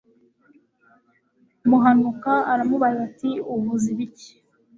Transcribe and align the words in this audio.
muhanuka 1.69 2.33
aramubaza 2.51 2.99
ati 3.09 3.29
uvuze 3.55 3.85
ibiki 3.93 4.29